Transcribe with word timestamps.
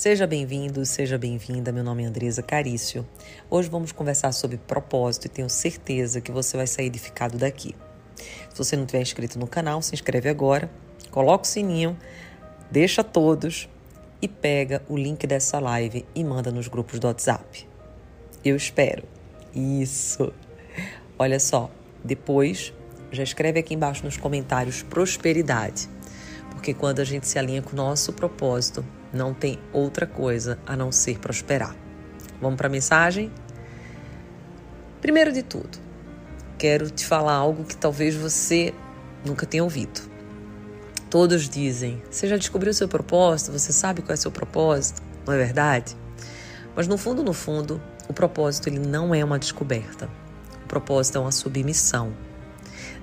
Seja 0.00 0.26
bem-vindo, 0.26 0.86
seja 0.86 1.18
bem-vinda. 1.18 1.70
Meu 1.70 1.84
nome 1.84 2.04
é 2.04 2.06
Andresa 2.06 2.42
Carício. 2.42 3.06
Hoje 3.50 3.68
vamos 3.68 3.92
conversar 3.92 4.32
sobre 4.32 4.56
propósito 4.56 5.26
e 5.26 5.28
tenho 5.28 5.50
certeza 5.50 6.22
que 6.22 6.32
você 6.32 6.56
vai 6.56 6.66
sair 6.66 6.86
edificado 6.86 7.36
daqui. 7.36 7.76
Se 8.48 8.56
você 8.56 8.78
não 8.78 8.86
tiver 8.86 9.02
inscrito 9.02 9.38
no 9.38 9.46
canal, 9.46 9.82
se 9.82 9.94
inscreve 9.94 10.30
agora, 10.30 10.70
coloca 11.10 11.44
o 11.44 11.46
sininho, 11.46 11.98
deixa 12.70 13.04
todos 13.04 13.68
e 14.22 14.26
pega 14.26 14.82
o 14.88 14.96
link 14.96 15.26
dessa 15.26 15.58
live 15.58 16.06
e 16.14 16.24
manda 16.24 16.50
nos 16.50 16.66
grupos 16.66 16.98
do 16.98 17.06
WhatsApp. 17.06 17.68
Eu 18.42 18.56
espero. 18.56 19.04
Isso. 19.54 20.32
Olha 21.18 21.38
só, 21.38 21.70
depois 22.02 22.72
já 23.12 23.22
escreve 23.22 23.60
aqui 23.60 23.74
embaixo 23.74 24.02
nos 24.02 24.16
comentários 24.16 24.82
prosperidade. 24.82 25.90
Porque 26.52 26.72
quando 26.72 27.00
a 27.00 27.04
gente 27.04 27.28
se 27.28 27.38
alinha 27.38 27.60
com 27.60 27.74
o 27.74 27.76
nosso 27.76 28.14
propósito, 28.14 28.82
não 29.12 29.34
tem 29.34 29.58
outra 29.72 30.06
coisa 30.06 30.58
a 30.66 30.76
não 30.76 30.92
ser 30.92 31.18
prosperar. 31.18 31.74
Vamos 32.40 32.56
para 32.56 32.66
a 32.66 32.70
mensagem? 32.70 33.30
Primeiro 35.00 35.32
de 35.32 35.42
tudo, 35.42 35.78
quero 36.58 36.90
te 36.90 37.06
falar 37.06 37.34
algo 37.34 37.64
que 37.64 37.76
talvez 37.76 38.14
você 38.14 38.74
nunca 39.24 39.46
tenha 39.46 39.64
ouvido. 39.64 40.00
Todos 41.08 41.48
dizem: 41.48 42.02
você 42.10 42.28
já 42.28 42.36
descobriu 42.36 42.72
seu 42.72 42.88
propósito? 42.88 43.52
Você 43.52 43.72
sabe 43.72 44.02
qual 44.02 44.14
é 44.14 44.16
seu 44.16 44.30
propósito? 44.30 45.02
Não 45.26 45.34
é 45.34 45.38
verdade? 45.38 45.96
Mas 46.76 46.86
no 46.86 46.96
fundo, 46.96 47.22
no 47.22 47.32
fundo, 47.32 47.80
o 48.08 48.12
propósito 48.12 48.68
ele 48.68 48.78
não 48.78 49.14
é 49.14 49.24
uma 49.24 49.38
descoberta. 49.38 50.08
O 50.64 50.68
propósito 50.68 51.18
é 51.18 51.20
uma 51.20 51.32
submissão. 51.32 52.12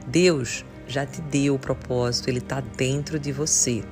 Deus 0.05 0.65
já 0.87 1.05
te 1.05 1.21
deu 1.21 1.55
o 1.55 1.59
propósito, 1.59 2.29
ele 2.29 2.39
está 2.39 2.61
dentro 2.61 3.19
de 3.19 3.31
você. 3.31 3.83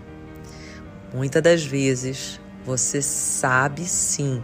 Muitas 1.15 1.41
das 1.41 1.63
vezes 1.63 2.41
você 2.65 3.01
sabe 3.01 3.85
sim, 3.85 4.43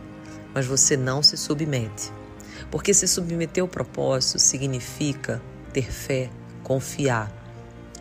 mas 0.53 0.65
você 0.65 0.95
não 0.95 1.21
se 1.21 1.35
submete. 1.35 2.13
Porque 2.71 2.93
se 2.93 3.09
submeter 3.09 3.61
ao 3.61 3.67
propósito 3.67 4.39
significa 4.39 5.41
ter 5.73 5.91
fé, 5.91 6.29
confiar 6.63 7.29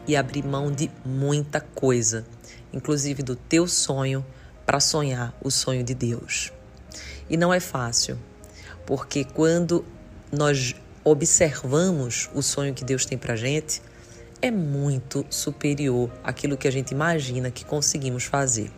e 0.07 0.15
abrir 0.15 0.45
mão 0.45 0.71
de 0.71 0.89
muita 1.05 1.61
coisa, 1.61 2.25
inclusive 2.73 3.25
do 3.25 3.35
teu 3.35 3.67
sonho, 3.67 4.25
para 4.65 4.79
sonhar 4.79 5.37
o 5.43 5.51
sonho 5.51 5.83
de 5.83 5.93
Deus. 5.93 6.53
E 7.29 7.37
não 7.37 7.53
é 7.53 7.59
fácil, 7.59 8.17
porque 8.87 9.25
quando 9.25 9.85
nós 10.31 10.77
observamos 11.03 12.31
o 12.33 12.41
sonho 12.41 12.73
que 12.73 12.85
Deus 12.85 13.05
tem 13.05 13.19
para 13.19 13.35
gente, 13.35 13.83
é 14.43 14.51
muito 14.51 15.25
superior 15.29 16.11
àquilo 16.25 16.57
que 16.57 16.67
a 16.67 16.73
gente 16.73 16.93
imagina 16.93 17.51
que 17.51 17.65
conseguimos 17.65 18.25
fazer. 18.25 18.71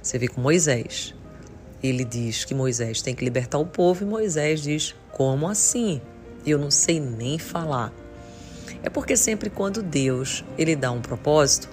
Você 0.00 0.18
vê 0.18 0.28
com 0.28 0.40
Moisés. 0.40 1.14
Ele 1.82 2.04
diz 2.04 2.44
que 2.44 2.54
Moisés 2.54 3.02
tem 3.02 3.14
que 3.14 3.24
libertar 3.24 3.58
o 3.58 3.66
povo 3.66 4.04
e 4.04 4.06
Moisés 4.06 4.62
diz: 4.62 4.94
Como 5.12 5.48
assim? 5.48 6.00
Eu 6.46 6.58
não 6.58 6.70
sei 6.70 7.00
nem 7.00 7.38
falar. 7.38 7.92
É 8.82 8.88
porque 8.88 9.16
sempre 9.16 9.50
quando 9.50 9.82
Deus 9.82 10.44
ele 10.56 10.76
dá 10.76 10.90
um 10.90 11.00
propósito, 11.00 11.68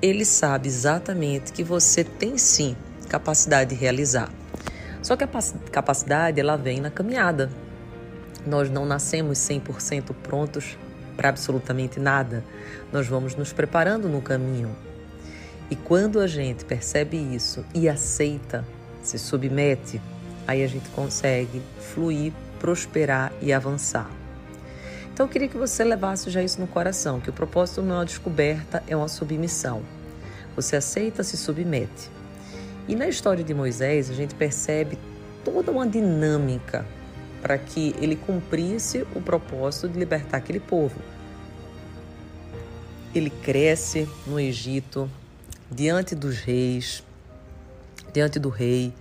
ele 0.00 0.24
sabe 0.24 0.68
exatamente 0.68 1.52
que 1.52 1.64
você 1.64 2.04
tem 2.04 2.38
sim 2.38 2.76
capacidade 3.08 3.70
de 3.70 3.76
realizar. 3.76 4.30
Só 5.02 5.16
que 5.16 5.24
a 5.24 5.28
capacidade 5.72 6.40
ela 6.40 6.56
vem 6.56 6.80
na 6.80 6.90
caminhada. 6.90 7.50
Nós 8.46 8.70
não 8.70 8.84
nascemos 8.86 9.38
100% 9.38 10.14
prontos 10.22 10.76
para 11.18 11.30
absolutamente 11.30 11.98
nada. 11.98 12.44
Nós 12.92 13.08
vamos 13.08 13.34
nos 13.34 13.52
preparando 13.52 14.08
no 14.08 14.22
caminho. 14.22 14.74
E 15.68 15.74
quando 15.74 16.20
a 16.20 16.28
gente 16.28 16.64
percebe 16.64 17.16
isso 17.16 17.66
e 17.74 17.88
aceita, 17.88 18.64
se 19.02 19.18
submete, 19.18 20.00
aí 20.46 20.62
a 20.62 20.66
gente 20.68 20.88
consegue 20.90 21.60
fluir, 21.92 22.32
prosperar 22.60 23.32
e 23.42 23.52
avançar. 23.52 24.08
Então 25.12 25.26
eu 25.26 25.30
queria 25.30 25.48
que 25.48 25.56
você 25.56 25.82
levasse 25.82 26.30
já 26.30 26.40
isso 26.40 26.60
no 26.60 26.68
coração, 26.68 27.18
que 27.18 27.30
o 27.30 27.32
propósito 27.32 27.82
não 27.82 27.96
é 27.96 27.98
uma 27.98 28.04
descoberta, 28.04 28.80
é 28.86 28.96
uma 28.96 29.08
submissão. 29.08 29.82
Você 30.54 30.76
aceita, 30.76 31.24
se 31.24 31.36
submete. 31.36 32.08
E 32.86 32.94
na 32.94 33.08
história 33.08 33.42
de 33.42 33.52
Moisés, 33.52 34.08
a 34.08 34.14
gente 34.14 34.36
percebe 34.36 34.96
toda 35.44 35.72
uma 35.72 35.86
dinâmica 35.86 36.86
para 37.40 37.56
que 37.56 37.94
ele 38.00 38.16
cumprisse 38.16 39.06
o 39.14 39.20
propósito 39.20 39.88
de 39.88 39.98
libertar 39.98 40.38
aquele 40.38 40.60
povo. 40.60 41.00
Ele 43.14 43.30
cresce 43.30 44.08
no 44.26 44.38
Egito, 44.38 45.10
diante 45.70 46.14
dos 46.14 46.38
reis, 46.38 47.02
diante 48.12 48.38
do 48.38 48.48
rei. 48.48 48.92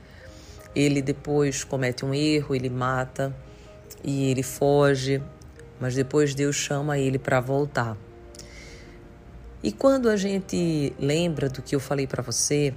Ele 0.75 1.01
depois 1.01 1.63
comete 1.63 2.05
um 2.05 2.13
erro, 2.13 2.55
ele 2.55 2.69
mata 2.69 3.35
e 4.03 4.29
ele 4.29 4.43
foge, 4.43 5.21
mas 5.79 5.95
depois 5.95 6.35
Deus 6.35 6.55
chama 6.55 6.97
ele 6.97 7.17
para 7.17 7.39
voltar. 7.39 7.97
E 9.63 9.71
quando 9.71 10.07
a 10.07 10.15
gente 10.15 10.93
lembra 10.99 11.49
do 11.49 11.61
que 11.61 11.75
eu 11.75 11.79
falei 11.79 12.05
para 12.05 12.21
você, 12.21 12.73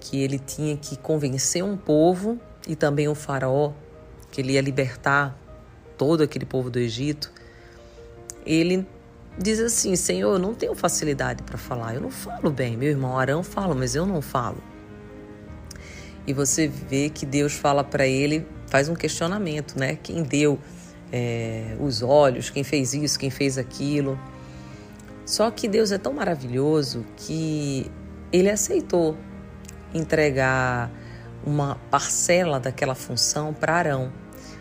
que 0.00 0.22
ele 0.22 0.38
tinha 0.38 0.76
que 0.76 0.96
convencer 0.96 1.62
um 1.62 1.76
povo 1.76 2.40
e 2.66 2.74
também 2.74 3.06
o 3.06 3.14
faraó 3.14 3.72
que 4.30 4.40
ele 4.40 4.52
ia 4.52 4.60
libertar 4.60 5.36
todo 5.96 6.22
aquele 6.22 6.46
povo 6.46 6.70
do 6.70 6.78
Egito, 6.78 7.32
ele 8.46 8.86
diz 9.38 9.60
assim: 9.60 9.96
Senhor, 9.96 10.34
eu 10.34 10.38
não 10.38 10.54
tenho 10.54 10.74
facilidade 10.74 11.42
para 11.42 11.58
falar, 11.58 11.94
eu 11.94 12.00
não 12.00 12.10
falo 12.10 12.50
bem. 12.50 12.76
Meu 12.76 12.88
irmão 12.90 13.18
Arão 13.18 13.42
fala, 13.42 13.74
mas 13.74 13.94
eu 13.94 14.06
não 14.06 14.22
falo. 14.22 14.62
E 16.26 16.32
você 16.32 16.68
vê 16.68 17.08
que 17.08 17.24
Deus 17.26 17.52
fala 17.52 17.82
para 17.82 18.06
ele, 18.06 18.46
faz 18.66 18.88
um 18.88 18.94
questionamento, 18.94 19.78
né? 19.78 19.98
Quem 20.02 20.22
deu 20.22 20.58
é, 21.12 21.76
os 21.80 22.02
olhos, 22.02 22.50
quem 22.50 22.62
fez 22.62 22.94
isso, 22.94 23.18
quem 23.18 23.30
fez 23.30 23.58
aquilo. 23.58 24.18
Só 25.26 25.50
que 25.50 25.68
Deus 25.68 25.92
é 25.92 25.98
tão 25.98 26.12
maravilhoso 26.12 27.04
que 27.16 27.90
ele 28.32 28.50
aceitou 28.50 29.16
entregar 29.94 30.90
uma 31.44 31.76
parcela 31.90 32.60
daquela 32.60 32.94
função 32.94 33.52
para 33.52 33.74
Arão. 33.74 34.12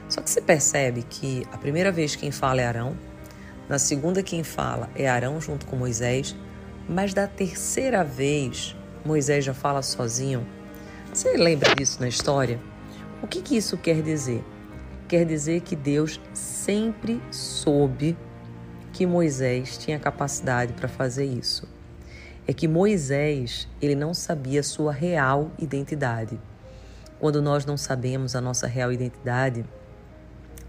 Só 0.08 0.22
que 0.22 0.30
você 0.30 0.42
percebe 0.42 1.04
que 1.04 1.46
a 1.52 1.58
primeira 1.58 1.92
vez 1.92 2.16
quem 2.16 2.32
fala 2.32 2.62
é 2.62 2.66
Arão, 2.66 2.98
na 3.68 3.78
segunda 3.78 4.24
quem 4.24 4.44
fala 4.44 4.90
é 4.96 5.08
Arão 5.08 5.40
junto 5.40 5.66
com 5.68 5.76
Moisés, 5.76 6.36
mas 6.88 7.14
da 7.14 7.28
terceira 7.28 8.04
vez 8.04 8.76
Moisés 9.06 9.46
já 9.46 9.54
fala 9.54 9.82
sozinho. 9.82 10.46
Você 11.14 11.38
lembra 11.38 11.76
disso 11.76 12.02
na 12.02 12.08
história? 12.08 12.60
O 13.22 13.28
que, 13.28 13.42
que 13.42 13.56
isso 13.58 13.78
quer 13.78 14.02
dizer? 14.02 14.44
Quer 15.08 15.26
dizer 15.26 15.62
que 15.62 15.76
Deus 15.76 16.20
sempre 16.34 17.22
soube 17.32 18.18
que 18.94 19.06
Moisés 19.06 19.78
tinha 19.78 20.00
capacidade 20.00 20.74
para 20.74 20.88
fazer 20.88 21.26
isso. 21.26 21.68
É 22.48 22.54
que 22.54 22.68
Moisés, 22.68 23.68
ele 23.82 23.96
não 23.96 24.14
sabia 24.14 24.64
sua 24.64 24.92
real 24.92 25.52
identidade. 25.60 26.40
Quando 27.20 27.42
nós 27.42 27.66
não 27.66 27.76
sabemos 27.76 28.34
a 28.34 28.40
nossa 28.40 28.66
real 28.66 28.94
identidade, 28.94 29.66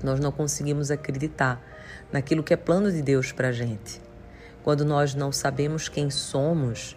nós 0.02 0.18
não 0.18 0.32
conseguimos 0.32 0.90
acreditar 0.90 1.62
naquilo 2.10 2.42
que 2.42 2.52
é 2.52 2.56
plano 2.56 2.90
de 2.90 3.02
Deus 3.02 3.30
para 3.30 3.48
a 3.48 3.52
gente. 3.52 4.00
Quando 4.64 4.84
nós 4.84 5.14
não 5.14 5.30
sabemos 5.30 5.88
quem 5.88 6.10
somos, 6.10 6.96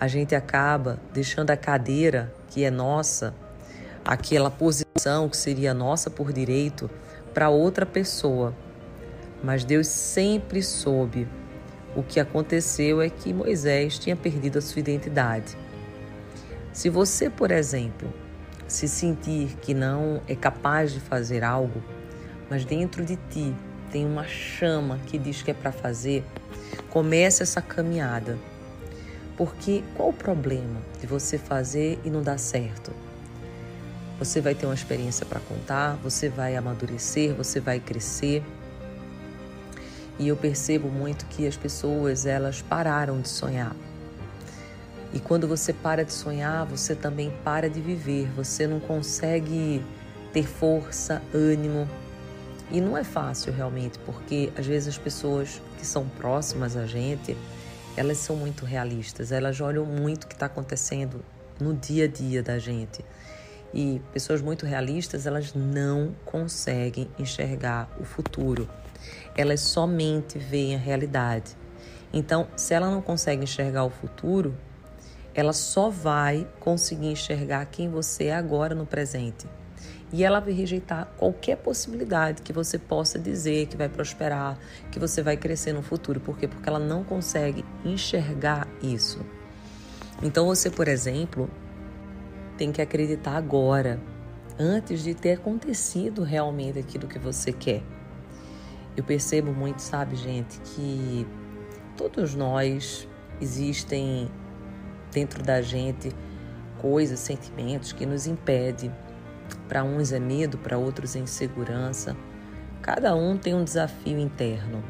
a 0.00 0.08
gente 0.08 0.34
acaba 0.34 0.98
deixando 1.12 1.50
a 1.50 1.56
cadeira 1.56 2.34
que 2.48 2.64
é 2.64 2.70
nossa, 2.70 3.32
aquela 4.04 4.50
posição 4.50 5.28
que 5.28 5.36
seria 5.36 5.72
nossa 5.72 6.10
por 6.10 6.32
direito, 6.32 6.90
para 7.32 7.48
outra 7.48 7.86
pessoa. 7.86 8.52
Mas 9.44 9.62
Deus 9.62 9.86
sempre 9.86 10.60
soube. 10.60 11.28
O 11.94 12.02
que 12.02 12.18
aconteceu 12.18 13.00
é 13.00 13.08
que 13.08 13.32
Moisés 13.32 13.96
tinha 13.96 14.16
perdido 14.16 14.58
a 14.58 14.62
sua 14.62 14.80
identidade. 14.80 15.56
Se 16.72 16.88
você, 16.88 17.30
por 17.30 17.50
exemplo, 17.50 18.12
se 18.68 18.86
sentir 18.86 19.56
que 19.62 19.72
não 19.72 20.22
é 20.28 20.36
capaz 20.36 20.92
de 20.92 21.00
fazer 21.00 21.42
algo, 21.42 21.82
mas 22.50 22.64
dentro 22.64 23.04
de 23.04 23.16
ti 23.30 23.54
tem 23.90 24.04
uma 24.04 24.24
chama 24.24 25.00
que 25.06 25.18
diz 25.18 25.42
que 25.42 25.50
é 25.50 25.54
para 25.54 25.72
fazer, 25.72 26.22
comece 26.90 27.42
essa 27.42 27.62
caminhada. 27.62 28.38
Porque 29.36 29.82
qual 29.96 30.10
o 30.10 30.12
problema 30.12 30.80
de 31.00 31.06
você 31.06 31.38
fazer 31.38 31.98
e 32.04 32.10
não 32.10 32.22
dar 32.22 32.38
certo? 32.38 32.92
Você 34.18 34.40
vai 34.40 34.54
ter 34.54 34.66
uma 34.66 34.74
experiência 34.74 35.24
para 35.24 35.40
contar, 35.40 35.96
você 36.02 36.28
vai 36.28 36.56
amadurecer, 36.56 37.34
você 37.34 37.60
vai 37.60 37.78
crescer. 37.80 38.42
E 40.18 40.28
eu 40.28 40.36
percebo 40.36 40.88
muito 40.88 41.24
que 41.26 41.46
as 41.46 41.56
pessoas, 41.56 42.26
elas 42.26 42.60
pararam 42.60 43.20
de 43.20 43.28
sonhar. 43.28 43.74
E 45.12 45.18
quando 45.18 45.48
você 45.48 45.72
para 45.72 46.04
de 46.04 46.12
sonhar, 46.12 46.66
você 46.66 46.94
também 46.94 47.32
para 47.42 47.68
de 47.68 47.80
viver. 47.80 48.30
Você 48.36 48.66
não 48.66 48.78
consegue 48.78 49.82
ter 50.32 50.46
força, 50.46 51.22
ânimo. 51.32 51.88
E 52.70 52.80
não 52.80 52.96
é 52.96 53.02
fácil 53.02 53.52
realmente, 53.52 53.98
porque 54.00 54.52
às 54.56 54.66
vezes 54.66 54.88
as 54.88 54.98
pessoas 54.98 55.62
que 55.78 55.86
são 55.86 56.06
próximas 56.06 56.76
a 56.76 56.86
gente, 56.86 57.34
elas 57.96 58.18
são 58.18 58.36
muito 58.36 58.66
realistas, 58.66 59.32
elas 59.32 59.60
olham 59.60 59.86
muito 59.86 60.24
o 60.24 60.26
que 60.26 60.34
está 60.34 60.46
acontecendo 60.46 61.24
no 61.58 61.74
dia 61.74 62.04
a 62.04 62.08
dia 62.08 62.42
da 62.42 62.58
gente. 62.58 63.02
E 63.72 64.00
pessoas 64.12 64.42
muito 64.42 64.66
realistas, 64.66 65.26
elas 65.26 65.54
não 65.54 66.14
conseguem 66.24 67.08
enxergar 67.18 67.88
o 67.98 68.04
futuro. 68.04 68.68
Elas 69.34 69.60
somente 69.60 70.38
veem 70.38 70.74
a 70.74 70.78
realidade. 70.78 71.56
Então, 72.12 72.48
se 72.56 72.74
ela 72.74 72.90
não 72.90 73.02
consegue 73.02 73.44
enxergar 73.44 73.84
o 73.84 73.90
futuro, 73.90 74.54
ela 75.34 75.52
só 75.52 75.88
vai 75.90 76.46
conseguir 76.60 77.08
enxergar 77.08 77.66
quem 77.66 77.88
você 77.88 78.24
é 78.24 78.34
agora 78.34 78.74
no 78.74 78.86
presente. 78.86 79.46
E 80.12 80.24
ela 80.24 80.40
vai 80.40 80.52
rejeitar 80.52 81.06
qualquer 81.18 81.56
possibilidade 81.56 82.40
que 82.42 82.52
você 82.52 82.78
possa 82.78 83.18
dizer 83.18 83.66
que 83.66 83.76
vai 83.76 83.88
prosperar, 83.88 84.58
que 84.90 84.98
você 84.98 85.22
vai 85.22 85.36
crescer 85.36 85.72
no 85.72 85.82
futuro. 85.82 86.18
Por 86.18 86.38
quê? 86.38 86.48
Porque 86.48 86.68
ela 86.68 86.78
não 86.78 87.04
consegue 87.04 87.64
enxergar 87.84 88.66
isso. 88.82 89.20
Então 90.22 90.46
você, 90.46 90.70
por 90.70 90.88
exemplo, 90.88 91.48
tem 92.56 92.72
que 92.72 92.80
acreditar 92.80 93.36
agora, 93.36 94.00
antes 94.58 95.04
de 95.04 95.14
ter 95.14 95.34
acontecido 95.34 96.24
realmente 96.24 96.78
aquilo 96.78 97.06
que 97.06 97.18
você 97.18 97.52
quer. 97.52 97.82
Eu 98.96 99.04
percebo 99.04 99.52
muito, 99.52 99.80
sabe, 99.80 100.16
gente, 100.16 100.58
que 100.60 101.24
todos 101.96 102.34
nós 102.34 103.06
existem 103.40 104.28
dentro 105.12 105.42
da 105.42 105.60
gente 105.60 106.10
coisas, 106.78 107.18
sentimentos 107.20 107.92
que 107.92 108.06
nos 108.06 108.26
impedem. 108.26 108.92
Para 109.68 109.84
uns 109.84 110.12
é 110.12 110.20
medo, 110.20 110.58
para 110.58 110.78
outros 110.78 111.16
é 111.16 111.18
insegurança. 111.18 112.16
Cada 112.80 113.14
um 113.14 113.36
tem 113.36 113.54
um 113.54 113.64
desafio 113.64 114.18
interno. 114.18 114.82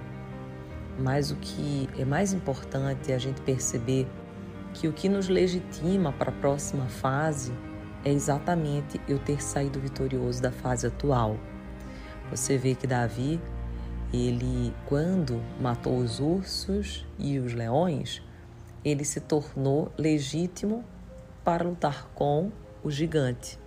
Mas 0.99 1.31
o 1.31 1.37
que 1.37 1.89
é 1.99 2.05
mais 2.05 2.33
importante 2.33 3.13
é 3.13 3.15
a 3.15 3.19
gente 3.19 3.41
perceber 3.41 4.07
que 4.75 4.89
o 4.89 4.93
que 4.93 5.09
nos 5.09 5.29
legitima 5.29 6.13
para 6.13 6.31
a 6.31 6.35
próxima 6.35 6.87
fase 6.87 7.53
é 8.05 8.13
exatamente 8.13 9.01
eu 9.09 9.19
ter 9.19 9.43
saído 9.43 9.81
vitorioso 9.81 10.43
da 10.43 10.51
fase 10.51 10.87
atual. 10.87 11.37
Você 12.31 12.59
vê 12.59 12.75
que 12.75 12.87
Davi, 12.87 13.41
ele 14.13 14.75
quando 14.87 15.43
matou 15.61 15.99
os 15.99 16.21
ursos 16.21 17.07
e 17.19 17.39
os 17.39 17.55
leões, 17.55 18.23
ele 18.89 19.05
se 19.05 19.21
tornou 19.21 19.93
legítimo 19.97 20.85
para 21.45 21.65
lutar 21.65 22.09
com 22.15 22.51
o 22.83 22.91
gigante. 22.91 23.59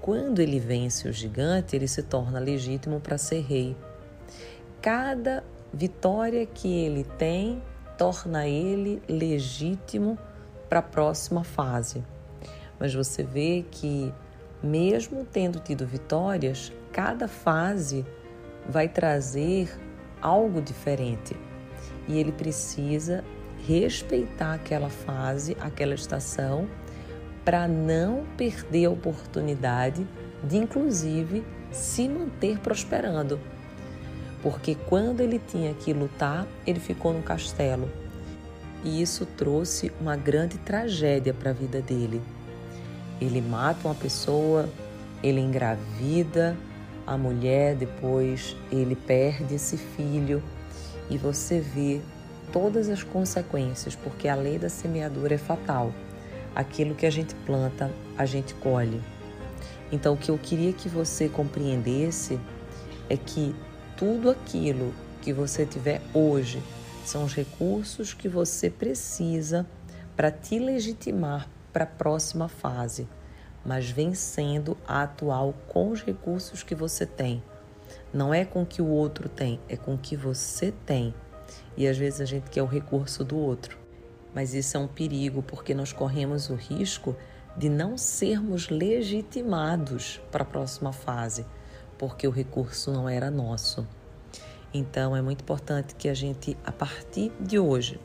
Quando 0.00 0.40
ele 0.40 0.58
vence 0.58 1.08
o 1.08 1.12
gigante, 1.12 1.76
ele 1.76 1.86
se 1.86 2.02
torna 2.02 2.38
legítimo 2.38 3.00
para 3.00 3.18
ser 3.18 3.40
rei. 3.42 3.76
Cada 4.80 5.44
vitória 5.72 6.46
que 6.46 6.68
ele 6.68 7.04
tem 7.04 7.62
torna 7.98 8.48
ele 8.48 9.02
legítimo 9.08 10.18
para 10.68 10.78
a 10.78 10.82
próxima 10.82 11.44
fase. 11.44 12.02
Mas 12.78 12.94
você 12.94 13.22
vê 13.22 13.64
que, 13.70 14.12
mesmo 14.62 15.24
tendo 15.24 15.60
tido 15.60 15.86
vitórias, 15.86 16.72
cada 16.92 17.28
fase 17.28 18.06
vai 18.66 18.88
trazer 18.88 19.70
algo 20.22 20.62
diferente 20.62 21.36
e 22.08 22.18
ele 22.18 22.32
precisa 22.32 23.22
respeitar 23.66 24.54
aquela 24.54 24.88
fase, 24.88 25.56
aquela 25.60 25.94
estação, 25.94 26.68
para 27.44 27.66
não 27.66 28.24
perder 28.36 28.86
a 28.86 28.90
oportunidade 28.90 30.06
de, 30.44 30.56
inclusive, 30.56 31.44
se 31.70 32.08
manter 32.08 32.58
prosperando. 32.58 33.40
Porque 34.42 34.74
quando 34.74 35.20
ele 35.20 35.38
tinha 35.38 35.74
que 35.74 35.92
lutar, 35.92 36.46
ele 36.66 36.80
ficou 36.80 37.12
no 37.12 37.22
castelo. 37.22 37.90
E 38.82 39.02
isso 39.02 39.26
trouxe 39.26 39.92
uma 40.00 40.16
grande 40.16 40.56
tragédia 40.58 41.34
para 41.34 41.50
a 41.50 41.54
vida 41.54 41.82
dele. 41.82 42.22
Ele 43.20 43.42
mata 43.42 43.86
uma 43.86 43.94
pessoa, 43.94 44.68
ele 45.22 45.40
engravida 45.40 46.56
a 47.06 47.18
mulher, 47.18 47.74
depois 47.74 48.56
ele 48.72 48.96
perde 48.96 49.56
esse 49.56 49.76
filho 49.76 50.42
e 51.10 51.18
você 51.18 51.60
vê 51.60 52.00
todas 52.52 52.88
as 52.88 53.02
consequências, 53.02 53.94
porque 53.94 54.28
a 54.28 54.34
lei 54.34 54.58
da 54.58 54.68
semeadura 54.68 55.34
é 55.34 55.38
fatal. 55.38 55.92
Aquilo 56.54 56.94
que 56.94 57.06
a 57.06 57.10
gente 57.10 57.34
planta, 57.46 57.90
a 58.16 58.26
gente 58.26 58.54
colhe. 58.54 59.00
Então, 59.92 60.14
o 60.14 60.16
que 60.16 60.30
eu 60.30 60.38
queria 60.38 60.72
que 60.72 60.88
você 60.88 61.28
compreendesse 61.28 62.38
é 63.08 63.16
que 63.16 63.54
tudo 63.96 64.30
aquilo 64.30 64.92
que 65.20 65.32
você 65.32 65.66
tiver 65.66 66.00
hoje 66.14 66.62
são 67.04 67.24
os 67.24 67.34
recursos 67.34 68.14
que 68.14 68.28
você 68.28 68.70
precisa 68.70 69.66
para 70.16 70.30
te 70.30 70.58
legitimar 70.58 71.48
para 71.72 71.84
a 71.84 71.86
próxima 71.86 72.48
fase, 72.48 73.08
mas 73.64 73.90
vencendo 73.90 74.76
a 74.86 75.02
atual 75.02 75.54
com 75.68 75.90
os 75.90 76.02
recursos 76.02 76.62
que 76.62 76.74
você 76.74 77.06
tem. 77.06 77.42
Não 78.12 78.32
é 78.32 78.44
com 78.44 78.62
o 78.62 78.66
que 78.66 78.82
o 78.82 78.88
outro 78.88 79.28
tem, 79.28 79.60
é 79.68 79.76
com 79.76 79.94
o 79.94 79.98
que 79.98 80.16
você 80.16 80.72
tem. 80.84 81.14
E 81.76 81.86
às 81.86 81.96
vezes 81.96 82.20
a 82.20 82.24
gente 82.24 82.50
quer 82.50 82.62
o 82.62 82.66
recurso 82.66 83.24
do 83.24 83.36
outro. 83.36 83.78
Mas 84.34 84.54
isso 84.54 84.76
é 84.76 84.80
um 84.80 84.86
perigo 84.86 85.42
porque 85.42 85.74
nós 85.74 85.92
corremos 85.92 86.50
o 86.50 86.54
risco 86.54 87.16
de 87.56 87.68
não 87.68 87.98
sermos 87.98 88.68
legitimados 88.68 90.20
para 90.30 90.42
a 90.42 90.46
próxima 90.46 90.92
fase, 90.92 91.44
porque 91.98 92.26
o 92.26 92.30
recurso 92.30 92.92
não 92.92 93.08
era 93.08 93.30
nosso. 93.30 93.86
Então 94.72 95.16
é 95.16 95.20
muito 95.20 95.42
importante 95.42 95.94
que 95.96 96.08
a 96.08 96.14
gente, 96.14 96.56
a 96.64 96.70
partir 96.70 97.32
de 97.40 97.58
hoje, 97.58 98.00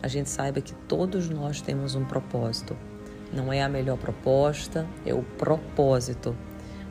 a 0.00 0.06
gente 0.06 0.30
saiba 0.30 0.60
que 0.60 0.74
todos 0.86 1.28
nós 1.28 1.60
temos 1.60 1.96
um 1.96 2.04
propósito. 2.04 2.76
Não 3.32 3.52
é 3.52 3.62
a 3.62 3.68
melhor 3.68 3.98
proposta, 3.98 4.86
é 5.04 5.12
o 5.12 5.22
propósito. 5.22 6.36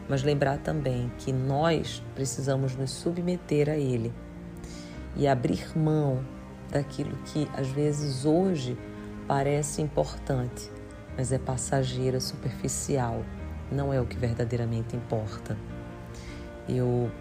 Mas 0.10 0.24
lembrar 0.24 0.58
também 0.60 1.12
que 1.18 1.32
nós 1.32 2.04
precisamos 2.14 2.76
nos 2.76 2.92
submeter 2.92 3.70
a 3.70 3.78
ele 3.78 4.14
e 5.18 5.28
abrir 5.28 5.78
mão 5.78 6.24
daquilo 6.72 7.18
que 7.26 7.50
às 7.58 7.68
vezes 7.68 8.24
hoje 8.24 8.78
parece 9.28 9.82
importante, 9.82 10.72
mas 11.18 11.32
é 11.32 11.40
passageira, 11.40 12.20
superficial, 12.20 13.26
não 13.72 13.92
é 13.92 14.00
o 14.00 14.06
que 14.06 14.16
verdadeiramente 14.16 14.96
importa. 14.96 15.58
Eu 16.70 17.12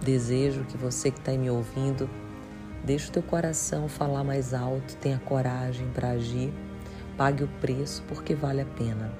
desejo 0.00 0.64
que 0.64 0.76
você 0.76 1.10
que 1.10 1.18
está 1.18 1.32
me 1.32 1.50
ouvindo, 1.50 2.08
deixe 2.84 3.08
o 3.08 3.12
teu 3.12 3.22
coração 3.22 3.88
falar 3.88 4.22
mais 4.22 4.52
alto, 4.52 4.96
tenha 4.96 5.18
coragem 5.18 5.88
para 5.94 6.10
agir, 6.10 6.52
pague 7.16 7.42
o 7.42 7.48
preço 7.60 8.04
porque 8.06 8.34
vale 8.34 8.60
a 8.60 8.66
pena. 8.66 9.12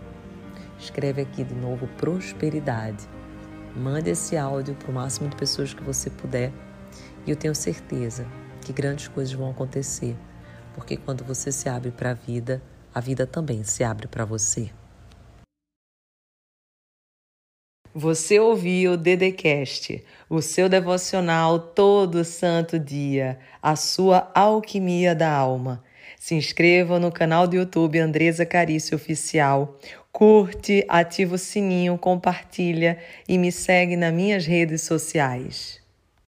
Escreve 0.78 1.22
aqui 1.22 1.42
de 1.42 1.54
novo 1.54 1.88
prosperidade. 1.96 3.08
Mande 3.74 4.10
esse 4.10 4.36
áudio 4.36 4.74
para 4.74 4.90
o 4.90 4.94
máximo 4.94 5.28
de 5.28 5.36
pessoas 5.36 5.72
que 5.72 5.82
você 5.82 6.10
puder 6.10 6.52
e 7.26 7.30
eu 7.30 7.36
tenho 7.36 7.54
certeza 7.54 8.26
que 8.60 8.72
grandes 8.72 9.08
coisas 9.08 9.34
vão 9.34 9.50
acontecer, 9.50 10.16
porque 10.74 10.96
quando 10.96 11.24
você 11.24 11.50
se 11.50 11.68
abre 11.68 11.90
para 11.90 12.10
a 12.10 12.14
vida, 12.14 12.62
a 12.94 13.00
vida 13.00 13.26
também 13.26 13.64
se 13.64 13.82
abre 13.82 14.06
para 14.06 14.24
você. 14.24 14.70
Você 17.98 18.38
ouviu 18.38 18.92
o 18.92 18.96
Dedecast, 18.96 20.04
o 20.28 20.42
seu 20.42 20.68
devocional 20.68 21.58
todo 21.58 22.24
santo 22.24 22.78
dia, 22.78 23.38
a 23.62 23.74
sua 23.74 24.30
alquimia 24.34 25.14
da 25.14 25.32
alma. 25.32 25.82
Se 26.18 26.34
inscreva 26.34 27.00
no 27.00 27.10
canal 27.10 27.48
do 27.48 27.56
YouTube 27.56 27.98
Andresa 27.98 28.44
Carício 28.44 28.94
Oficial. 28.94 29.78
Curte, 30.12 30.84
ativa 30.88 31.36
o 31.36 31.38
sininho, 31.38 31.96
compartilha 31.96 32.98
e 33.26 33.38
me 33.38 33.50
segue 33.50 33.96
nas 33.96 34.12
minhas 34.12 34.44
redes 34.44 34.82
sociais. 34.82 35.85